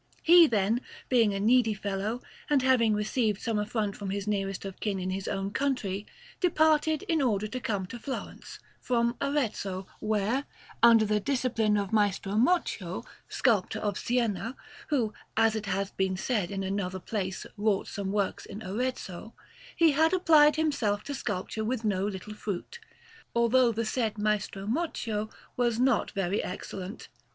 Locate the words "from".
3.95-4.09, 8.79-9.15